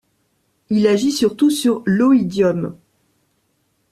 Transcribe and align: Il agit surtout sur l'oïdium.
Il 0.71 0.87
agit 0.87 1.11
surtout 1.11 1.51
sur 1.51 1.83
l'oïdium. 1.85 2.75